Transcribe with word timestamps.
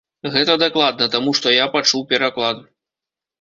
Гэта 0.35 0.53
дакладна, 0.63 1.07
таму 1.15 1.33
што 1.41 1.53
я 1.57 1.67
пачуў 1.77 2.01
пераклад. 2.15 2.65